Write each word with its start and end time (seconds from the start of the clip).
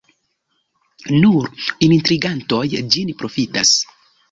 Nur 1.25 1.51
intrigantoj 1.89 2.65
ĝin 2.97 3.15
profitas. 3.23 3.79